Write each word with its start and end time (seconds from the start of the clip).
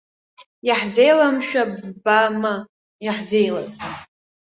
Иаҳзеиламшәа 0.67 1.63
ббама 1.95 2.53
иаҳзеилаз. 3.05 3.73